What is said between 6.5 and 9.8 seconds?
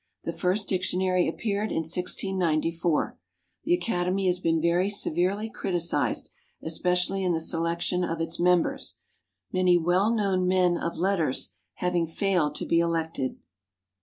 especially in the selection of its members, many